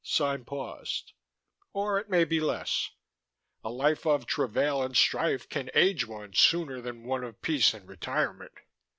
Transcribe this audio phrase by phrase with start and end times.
[0.03, 1.13] Sime paused.
[1.73, 2.89] "Or it may be less.
[3.63, 7.87] A life of travail and strife can age one sooner than one of peace and
[7.87, 8.53] retirement.